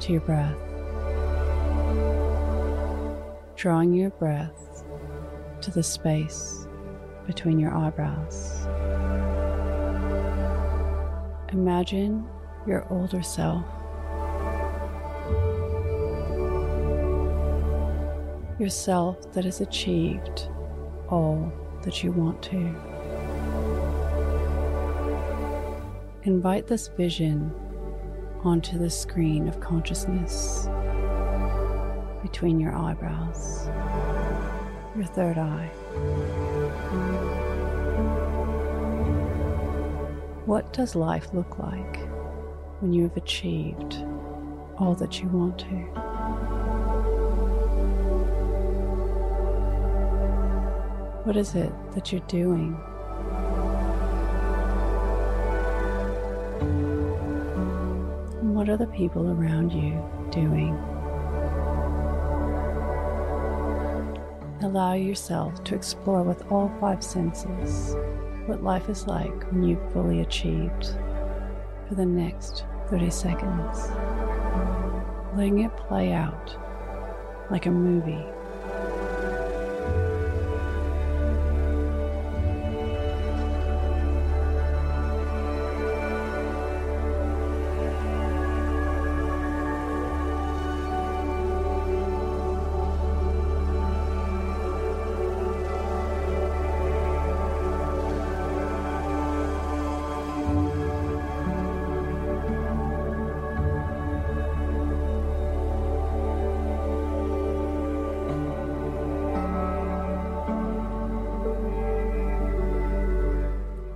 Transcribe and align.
to 0.00 0.12
your 0.12 0.20
breath. 0.22 0.56
Drawing 3.56 3.92
your 3.92 4.10
breath 4.10 4.84
to 5.60 5.70
the 5.70 5.82
space 5.82 6.66
between 7.26 7.58
your 7.58 7.74
eyebrows. 7.74 8.66
Imagine 11.52 12.26
your 12.66 12.86
older 12.90 13.22
self. 13.22 13.64
Yourself 18.58 19.32
that 19.32 19.44
has 19.44 19.60
achieved 19.60 20.48
all 21.08 21.52
that 21.82 22.02
you 22.02 22.12
want 22.12 22.42
to. 22.42 22.74
Invite 26.22 26.66
this 26.66 26.88
vision 26.88 27.52
onto 28.44 28.78
the 28.78 28.90
screen 28.90 29.48
of 29.48 29.60
consciousness 29.60 30.68
between 32.22 32.58
your 32.58 32.74
eyebrows, 32.74 33.68
your 34.96 35.04
third 35.04 35.36
eye. 35.38 35.66
What 40.46 40.72
does 40.72 40.94
life 40.94 41.32
look 41.32 41.58
like 41.58 41.98
when 42.80 42.92
you 42.92 43.04
have 43.04 43.16
achieved 43.16 44.04
all 44.78 44.94
that 44.94 45.20
you 45.20 45.28
want 45.28 45.58
to? 45.58 45.76
What 51.24 51.36
is 51.36 51.54
it 51.54 51.72
that 51.92 52.10
you're 52.10 52.22
doing 52.22 52.76
What 58.60 58.68
are 58.68 58.76
the 58.76 58.88
people 58.88 59.30
around 59.30 59.72
you 59.72 60.04
doing? 60.30 60.74
Allow 64.60 64.92
yourself 64.92 65.64
to 65.64 65.74
explore 65.74 66.22
with 66.22 66.44
all 66.52 66.70
five 66.78 67.02
senses 67.02 67.96
what 68.44 68.62
life 68.62 68.90
is 68.90 69.06
like 69.06 69.50
when 69.50 69.62
you've 69.62 69.92
fully 69.94 70.20
achieved 70.20 70.88
for 71.88 71.94
the 71.94 72.04
next 72.04 72.66
30 72.90 73.08
seconds. 73.08 73.88
Letting 75.34 75.60
it 75.60 75.74
play 75.78 76.12
out 76.12 76.54
like 77.50 77.64
a 77.64 77.70
movie 77.70 78.26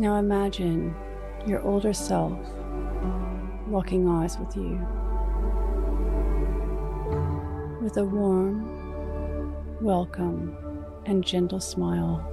Now 0.00 0.16
imagine 0.16 0.94
your 1.46 1.60
older 1.60 1.92
self 1.92 2.32
locking 3.68 4.08
eyes 4.08 4.38
with 4.38 4.56
you 4.56 4.78
with 7.82 7.98
a 7.98 8.04
warm, 8.06 8.64
welcome, 9.82 10.56
and 11.04 11.22
gentle 11.22 11.60
smile. 11.60 12.26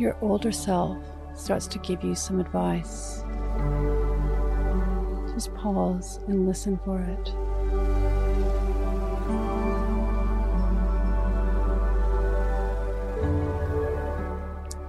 Your 0.00 0.16
older 0.20 0.50
self 0.50 0.98
starts 1.36 1.68
to 1.68 1.78
give 1.78 2.02
you 2.02 2.16
some 2.16 2.40
advice. 2.40 3.22
Just 5.32 5.54
pause 5.54 6.18
and 6.26 6.48
listen 6.48 6.76
for 6.84 7.00
it. 7.00 7.45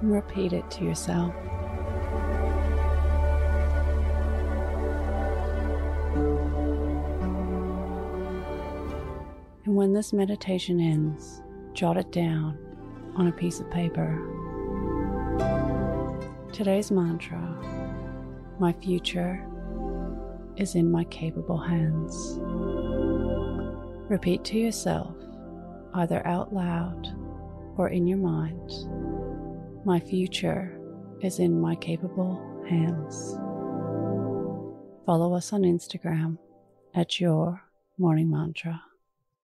Repeat 0.02 0.54
it 0.54 0.70
to 0.72 0.84
yourself. 0.84 1.34
And 9.66 9.76
when 9.76 9.94
this 9.94 10.14
meditation 10.14 10.80
ends, 10.80 11.42
jot 11.74 11.98
it 11.98 12.12
down 12.12 12.58
on 13.16 13.28
a 13.28 13.32
piece 13.32 13.60
of 13.60 13.70
paper. 13.70 14.24
Today's 16.54 16.90
mantra 16.90 17.42
My 18.60 18.74
future 18.74 19.46
is 20.56 20.76
in 20.76 20.90
my 20.92 21.04
capable 21.06 21.58
hands. 21.58 22.40
Repeat 24.10 24.44
to 24.46 24.58
yourself, 24.58 25.14
either 25.94 26.26
out 26.26 26.54
loud 26.54 27.10
or 27.78 27.90
in 27.90 28.08
your 28.08 28.18
mind. 28.18 28.72
My 29.86 30.00
future 30.00 30.80
is 31.22 31.40
in 31.40 31.60
my 31.60 31.76
capable 31.76 32.64
hands. 32.68 33.34
Follow 35.06 35.34
us 35.34 35.54
on 35.54 35.62
Instagram 35.62 36.38
at 36.94 37.20
Your 37.20 37.62
Morning 37.98 38.30
Mantra. 38.30 38.82